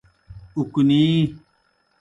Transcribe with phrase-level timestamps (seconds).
[0.57, 1.03] اُکنِی۔